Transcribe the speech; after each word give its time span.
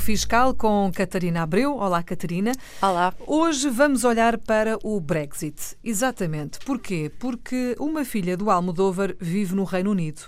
Fiscal 0.00 0.54
com 0.54 0.90
Catarina 0.92 1.42
Abreu. 1.42 1.76
Olá, 1.76 2.02
Catarina. 2.02 2.52
Olá. 2.80 3.14
Hoje 3.26 3.68
vamos 3.68 4.02
olhar 4.02 4.38
para 4.38 4.78
o 4.82 4.98
Brexit. 4.98 5.76
Exatamente. 5.84 6.58
Porquê? 6.60 7.12
Porque 7.18 7.76
uma 7.78 8.04
filha 8.04 8.34
do 8.36 8.50
Almodóvar 8.50 9.14
vive 9.20 9.54
no 9.54 9.64
Reino 9.64 9.90
Unido. 9.90 10.22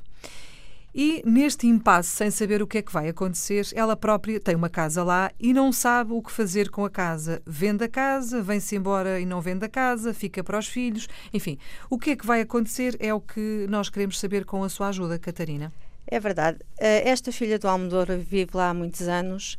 E 0.94 1.22
neste 1.24 1.66
impasse, 1.66 2.10
sem 2.10 2.30
saber 2.30 2.60
o 2.62 2.66
que 2.66 2.78
é 2.78 2.82
que 2.82 2.92
vai 2.92 3.08
acontecer, 3.08 3.66
ela 3.74 3.96
própria 3.96 4.38
tem 4.38 4.54
uma 4.54 4.68
casa 4.68 5.02
lá 5.02 5.32
e 5.40 5.54
não 5.54 5.72
sabe 5.72 6.12
o 6.12 6.20
que 6.20 6.30
fazer 6.30 6.70
com 6.70 6.84
a 6.84 6.90
casa. 6.90 7.40
Vende 7.46 7.84
a 7.84 7.88
casa, 7.88 8.42
vem-se 8.42 8.76
embora 8.76 9.18
e 9.18 9.24
não 9.24 9.40
vende 9.40 9.64
a 9.64 9.70
casa, 9.70 10.12
fica 10.12 10.44
para 10.44 10.58
os 10.58 10.68
filhos. 10.68 11.08
Enfim, 11.32 11.56
o 11.88 11.98
que 11.98 12.10
é 12.10 12.16
que 12.16 12.26
vai 12.26 12.42
acontecer 12.42 12.94
é 13.00 13.12
o 13.12 13.20
que 13.20 13.66
nós 13.70 13.88
queremos 13.88 14.20
saber 14.20 14.44
com 14.44 14.62
a 14.62 14.68
sua 14.68 14.88
ajuda, 14.88 15.18
Catarina. 15.18 15.72
É 16.12 16.20
verdade. 16.20 16.58
Eh, 16.78 17.08
esta 17.08 17.32
filha 17.32 17.58
do 17.58 17.66
Almodóvar 17.66 18.18
vive 18.18 18.50
lá 18.52 18.68
há 18.68 18.74
muitos 18.74 19.08
anos 19.08 19.56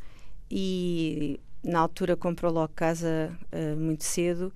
e 0.52 1.40
na 1.64 1.80
altura 1.80 2.16
comprou 2.16 2.54
logo 2.54 2.72
casa 2.76 3.36
uh, 3.52 3.76
muito 3.76 4.04
cedo. 4.04 4.54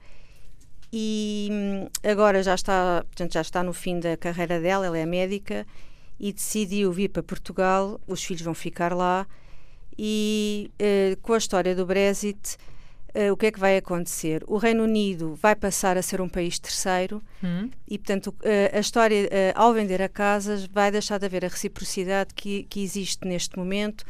E 0.94 1.50
hum, 1.52 1.88
agora 2.08 2.44
já 2.44 2.54
está, 2.54 3.04
portanto, 3.04 3.34
já 3.34 3.42
está 3.42 3.64
no 3.64 3.74
fim 3.74 4.00
da 4.00 4.16
carreira 4.16 4.60
dela, 4.62 4.86
ela 4.86 4.96
é 4.96 5.08
médica 5.08 5.66
e 6.20 6.32
decidiu 6.32 6.92
vir 6.92 7.10
para 7.10 7.24
Portugal, 7.24 8.00
os 8.06 8.24
filhos 8.24 8.44
vão 8.44 8.54
ficar 8.54 8.94
lá. 8.94 9.26
E 9.98 10.70
uh, 10.80 11.18
com 11.24 11.34
a 11.34 11.40
história 11.40 11.76
do 11.76 11.84
Brexit 11.84 12.58
uh, 13.18 13.32
o 13.32 13.38
que 13.38 13.48
é 13.48 13.52
que 13.52 13.60
vai 13.60 13.78
acontecer? 13.78 14.44
O 14.48 14.58
Reino 14.58 14.84
Unido 14.84 15.36
vai 15.36 15.56
passar 15.56 15.98
a 15.98 16.02
ser 16.02 16.22
um 16.22 16.30
país 16.30 16.60
terceiro 16.60 17.22
hum. 17.44 17.70
e, 17.88 17.98
portanto, 17.98 18.28
uh, 18.28 18.78
a 18.78 18.80
história, 18.80 19.30
ao 19.56 19.74
vender 19.74 20.02
a 20.02 20.10
casas, 20.10 20.66
vai 20.66 20.92
deixar 20.92 21.18
de 21.18 21.26
haver 21.26 21.44
a 21.44 21.48
reciprocidade 21.48 22.34
que, 22.34 22.64
que 22.64 22.82
existe 22.82 23.28
neste 23.28 23.58
momento. 23.58 24.06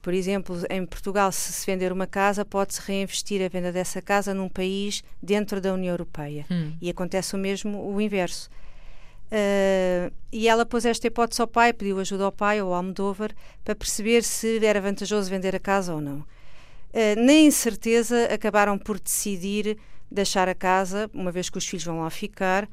Por 0.00 0.12
exemplo, 0.12 0.56
em 0.68 0.84
Portugal, 0.84 1.30
se 1.30 1.52
se 1.52 1.64
vender 1.64 1.92
uma 1.92 2.08
casa, 2.08 2.44
pode-se 2.44 2.80
reinvestir 2.80 3.40
a 3.44 3.48
venda 3.48 3.70
dessa 3.70 4.02
casa 4.02 4.34
num 4.34 4.48
país 4.48 5.04
dentro 5.22 5.60
da 5.60 5.72
União 5.72 5.92
Europeia. 5.92 6.44
Hum. 6.50 6.72
E 6.80 6.90
acontece 6.90 7.36
o 7.36 7.38
mesmo, 7.38 7.88
o 7.88 8.00
inverso. 8.00 8.50
Uh, 9.32 10.12
e 10.30 10.46
ela 10.46 10.66
pôs 10.66 10.84
esta 10.84 11.06
hipótese 11.06 11.40
ao 11.40 11.46
pai, 11.46 11.72
pediu 11.72 11.98
ajuda 11.98 12.24
ao 12.24 12.32
pai, 12.32 12.58
ao 12.58 12.74
Almodóvar, 12.74 13.32
para 13.64 13.74
perceber 13.74 14.22
se 14.22 14.62
era 14.62 14.78
vantajoso 14.78 15.30
vender 15.30 15.56
a 15.56 15.58
casa 15.58 15.94
ou 15.94 16.02
não. 16.02 16.22
Uh, 16.92 17.20
na 17.24 17.32
incerteza, 17.32 18.26
acabaram 18.26 18.78
por 18.78 19.00
decidir 19.00 19.78
deixar 20.10 20.48
a 20.48 20.54
casa, 20.54 21.10
uma 21.14 21.32
vez 21.32 21.48
que 21.48 21.58
os 21.58 21.66
filhos 21.66 21.84
vão 21.84 22.00
lá 22.00 22.10
ficar, 22.10 22.68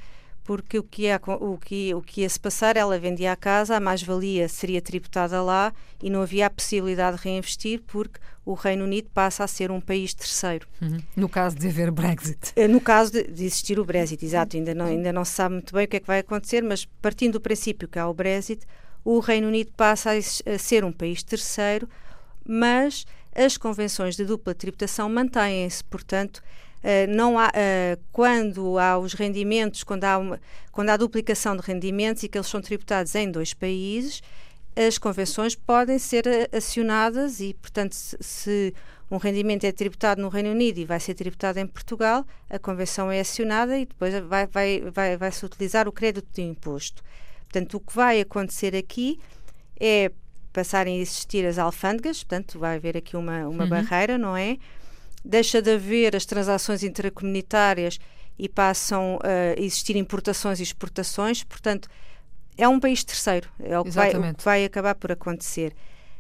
porque 0.50 0.80
o 0.80 0.84
que, 0.84 1.04
ia, 1.04 1.22
o, 1.40 1.60
que, 1.60 1.94
o 1.94 2.02
que 2.02 2.22
ia 2.22 2.30
se 2.30 2.40
passar, 2.40 2.76
ela 2.76 2.98
vendia 2.98 3.32
a 3.32 3.36
casa, 3.36 3.76
a 3.76 3.80
mais-valia 3.80 4.48
seria 4.50 4.82
tributada 4.82 5.44
lá 5.44 5.72
e 6.02 6.10
não 6.10 6.24
havia 6.24 6.48
a 6.48 6.50
possibilidade 6.50 7.18
de 7.18 7.24
reinvestir, 7.24 7.84
porque 7.86 8.20
o 8.44 8.56
Reino 8.56 8.84
Unido 8.84 9.10
passa 9.14 9.44
a 9.44 9.48
ser 9.48 9.70
um 9.70 9.80
país 9.80 10.12
terceiro. 10.12 10.68
Uhum. 10.82 10.98
No 11.16 11.30
caso 11.30 11.56
de 11.56 11.68
haver 11.68 11.92
Brexit. 11.92 12.52
Eh, 12.56 12.68
no 12.68 12.82
caso 12.82 13.12
de, 13.12 13.26
de, 13.26 13.46
existir 13.46 13.80
o 13.80 13.86
Brexit, 13.86 14.26
exato. 14.26 14.58
Ainda 14.58 14.74
não, 14.74 14.88
ainda 14.88 15.14
não 15.14 15.24
se 15.24 15.34
sabe 15.34 15.54
muito 15.54 15.72
bem 15.72 15.86
o 15.86 15.88
que 15.88 15.98
é 15.98 16.00
que 16.00 16.08
vai 16.08 16.20
acontecer, 16.20 16.64
mas 16.64 16.84
partindo 17.00 17.34
do 17.34 17.42
princípio 17.42 17.88
que 17.88 18.00
há 18.00 18.08
o 18.08 18.14
Brexit, 18.14 18.66
o 19.06 19.20
Reino 19.20 19.50
Unido 19.50 19.72
passa 19.78 20.14
a, 20.14 20.16
a 20.16 20.58
ser 20.58 20.84
um 20.84 20.92
país 20.92 21.22
terceiro, 21.22 21.88
mas 22.44 23.06
as 23.36 23.58
convenções 23.58 24.16
de 24.16 24.26
dupla 24.26 24.54
tributação 24.54 25.10
mantêm-se, 25.10 25.84
portanto, 25.84 26.42
Uh, 26.80 27.14
não 27.14 27.38
há, 27.38 27.48
uh, 27.50 28.02
quando 28.10 28.80
há 28.80 28.98
os 28.98 29.14
rendimentos, 29.14 29.84
quando 29.84 30.06
há, 30.06 30.18
uma, 30.18 30.40
quando 30.72 30.90
há 30.90 30.96
duplicação 30.96 31.54
de 31.58 31.62
rendimentos 31.62 32.24
e 32.24 32.30
que 32.30 32.38
eles 32.38 32.48
são 32.48 32.62
tributados 32.62 33.14
em 33.16 33.30
dois 33.30 33.54
países, 33.54 34.22
as 34.76 34.98
convenções 34.98 35.56
podem 35.56 36.00
ser 36.00 36.26
eh, 36.26 36.48
acionadas 36.56 37.42
e, 37.42 37.54
portanto, 37.54 37.92
se, 37.94 38.18
se 38.22 38.74
um 39.12 39.18
rendimento 39.18 39.66
é 39.66 39.74
tributado 39.74 40.22
no 40.22 40.30
Reino 40.30 40.52
Unido 40.52 40.78
e 40.78 40.86
vai 40.86 41.00
ser 41.00 41.16
tributado 41.16 41.60
em 41.60 41.68
Portugal, 41.68 42.26
a 42.50 42.58
convenção 42.58 43.12
é 43.12 43.20
acionada 43.20 43.78
e 43.78 43.86
depois 43.86 44.14
vai, 44.26 44.48
vai, 44.48 44.82
vai, 44.90 45.18
vai 45.18 45.32
se 45.32 45.46
utilizar 45.46 45.88
o 45.88 45.92
crédito 45.92 46.28
de 46.32 46.44
imposto. 46.44 47.04
Portanto, 47.42 47.76
o 47.76 47.80
que 47.80 47.94
vai 47.94 48.22
acontecer 48.22 48.76
aqui 48.76 49.20
é 49.80 50.12
passarem 50.52 50.98
a 50.98 51.02
existir 51.02 51.46
as 51.46 51.58
alfândegas, 51.58 52.24
portanto, 52.24 52.60
vai 52.60 52.76
haver 52.76 52.98
aqui 52.98 53.16
uma, 53.16 53.48
uma 53.48 53.64
uhum. 53.64 53.70
barreira, 53.70 54.18
não 54.18 54.36
é? 54.36 54.58
deixa 55.24 55.62
de 55.62 55.72
haver 55.72 56.16
as 56.16 56.26
transações 56.26 56.84
intracomunitárias 56.84 58.00
e 58.38 58.48
passam 58.48 59.20
a 59.22 59.60
existir 59.60 59.96
importações 59.96 60.60
e 60.60 60.64
exportações, 60.64 61.44
portanto, 61.44 61.90
é 62.58 62.68
um 62.68 62.80
país 62.80 63.04
terceiro, 63.04 63.50
é 63.60 63.78
o 63.78 63.84
que, 63.84 63.92
vai, 63.92 64.10
o 64.16 64.36
que 64.36 64.44
vai, 64.44 64.66
acabar 64.66 64.96
por 64.96 65.12
acontecer. 65.12 65.74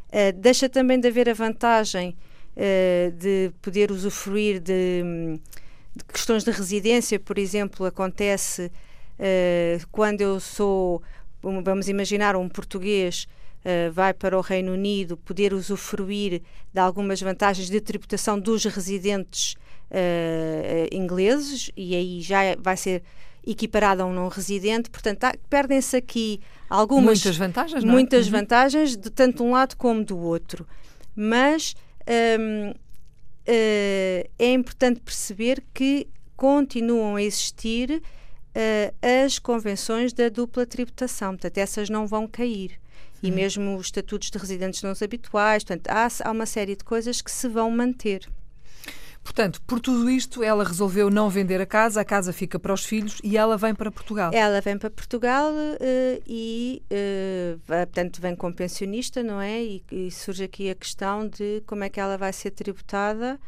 Uh, 0.08 0.34
deixa 0.38 0.68
também 0.68 1.00
de 1.00 1.08
haver 1.08 1.30
a 1.30 1.34
vantagem 1.34 2.16
uh, 2.56 3.12
de 3.12 3.52
poder 3.62 3.92
usufruir 3.92 4.60
de, 4.60 5.04
de, 5.96 6.04
questões 6.06 6.44
de 6.44 6.52
residência, 6.52 7.20
por 7.20 7.38
exemplo, 7.38 7.86
acontece 7.86 8.72
uh, 9.20 9.88
quando 9.92 10.22
eu 10.22 10.40
sou, 10.40 11.02
vamos 11.42 11.88
imaginar, 11.88 12.36
um 12.36 12.50
português 12.50 13.28
uh, 13.66 13.92
vai 13.92 14.14
para 14.14 14.38
o 14.38 14.42
Reino 14.42 14.74
Unido 14.74 15.18
poder 15.18 15.54
usufruir 15.54 16.42
de 16.74 16.80
algumas 16.80 17.22
vantagens 17.22 17.70
de 17.70 17.82
tributação 17.82 18.40
dos 18.40 18.66
residentes 18.66 19.56
uh, 19.92 20.96
ingleses 20.96 21.72
e 21.76 21.96
aí 21.96 22.22
já 22.22 22.40
vai 22.60 22.78
ser 22.78 23.04
equiparado 23.46 24.04
a 24.04 24.06
um 24.06 24.14
não 24.14 24.28
residente, 24.28 24.90
portanto 24.90 25.26
perdem-se 25.50 25.96
aqui 25.96 26.42
algumas 26.70 27.06
muitas 27.06 27.38
vantagens, 27.38 27.84
não 27.84 27.92
é? 27.92 27.94
muitas 27.94 28.26
uhum. 28.26 28.32
vantagens 28.32 28.98
de 28.98 29.10
tanto 29.10 29.44
um 29.44 29.52
lado 29.52 29.76
como 29.78 30.04
do 30.04 30.18
outro, 30.18 30.68
mas 31.16 31.76
um, 32.40 32.72
uh, 32.72 34.30
é 34.38 34.54
importante 34.54 35.00
perceber 35.00 35.64
que 35.74 36.08
continuam 36.36 37.16
a 37.16 37.24
existir 37.24 38.02
uh, 38.56 39.26
as 39.26 39.40
convenções 39.40 40.14
da 40.14 40.30
dupla 40.30 40.66
tributação, 40.66 41.32
portanto 41.32 41.58
essas 41.58 41.90
não 41.90 42.06
vão 42.06 42.28
cair 42.28 42.80
e 43.22 43.32
mesmo 43.32 43.76
os 43.76 43.88
estatutos 43.88 44.32
de 44.32 44.38
residentes 44.38 44.82
não 44.82 44.94
habituais. 45.02 45.64
Portanto, 45.64 45.88
há, 45.90 46.08
há 46.24 46.32
uma 46.32 46.46
série 46.46 46.76
de 46.76 46.84
coisas 46.84 47.22
que 47.22 47.32
se 47.32 47.48
vão 47.48 47.70
manter. 47.70 48.28
Portanto, 49.22 49.62
por 49.68 49.80
tudo 49.80 50.10
isto, 50.10 50.42
ela 50.42 50.64
resolveu 50.64 51.10
não 51.10 51.30
vender 51.30 51.60
a 51.62 51.66
casa, 51.66 52.02
a 52.02 52.06
casa 52.06 52.32
fica 52.32 52.58
para 52.58 52.74
os 52.74 52.86
filhos 52.86 53.20
e 53.24 53.38
ela 53.38 53.58
vem 53.58 53.76
para 53.76 53.92
Portugal. 53.92 54.32
Ela 54.34 54.62
vem 54.62 54.78
para 54.78 54.90
Portugal 54.90 55.52
uh, 55.52 56.24
e, 56.26 56.82
uh, 56.90 57.60
portanto, 57.60 58.22
vem 58.22 58.36
como 58.36 58.56
pensionista, 58.56 59.22
não 59.22 59.40
é? 59.40 59.62
E, 59.62 59.84
e, 59.92 60.10
surge 60.10 60.46
aqui 60.46 60.70
a 60.70 60.76
questão 60.76 61.28
de 61.28 61.62
como 61.68 61.84
é 61.84 61.90
que 61.90 62.00
ela 62.00 62.18
vai 62.18 62.32
ser 62.32 62.52
tributada 62.52 63.40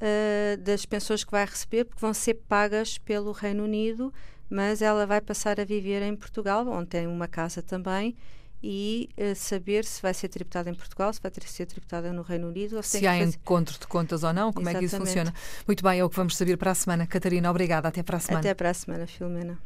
uh, 0.00 0.56
das 0.62 0.86
pensões 0.86 1.24
que 1.24 1.32
vai 1.32 1.44
receber, 1.44 1.84
porque 1.84 2.00
vão 2.00 2.14
ser 2.14 2.34
pagas 2.48 2.96
pelo 2.96 3.32
Reino 3.32 3.64
Unido, 3.64 4.14
mas 4.50 4.82
ela 4.82 5.06
vai 5.06 5.20
passar 5.20 5.60
a 5.60 5.64
viver 5.64 6.02
em 6.02 6.14
Portugal, 6.16 6.66
onde 6.68 6.88
tem 6.88 7.06
uma 7.06 7.28
casa 7.28 7.62
também, 7.62 8.16
e 8.62 9.08
uh, 9.16 9.34
saber 9.36 9.84
se 9.84 10.02
vai 10.02 10.12
ser 10.12 10.28
tributada 10.28 10.68
em 10.68 10.74
Portugal, 10.74 11.12
se 11.12 11.20
vai 11.20 11.30
ter, 11.30 11.42
ser 11.44 11.66
tributada 11.66 12.12
no 12.12 12.22
Reino 12.22 12.48
Unido. 12.48 12.76
Ou 12.76 12.82
se, 12.82 12.98
se 12.98 13.06
há 13.06 13.12
fazer... 13.18 13.36
encontro 13.36 13.78
de 13.78 13.86
contas 13.86 14.24
ou 14.24 14.32
não, 14.32 14.52
como 14.52 14.68
Exatamente. 14.68 14.76
é 14.76 14.78
que 14.78 14.96
isso 14.96 15.06
funciona. 15.06 15.34
Muito 15.66 15.82
bem, 15.82 16.00
é 16.00 16.04
o 16.04 16.10
que 16.10 16.16
vamos 16.16 16.36
saber 16.36 16.56
para 16.56 16.72
a 16.72 16.74
semana. 16.74 17.06
Catarina, 17.06 17.50
obrigada. 17.50 17.88
Até 17.88 18.02
para 18.02 18.16
a 18.16 18.20
semana. 18.20 18.40
Até 18.40 18.54
para 18.54 18.70
a 18.70 18.74
semana, 18.74 19.06
Filomena. 19.06 19.58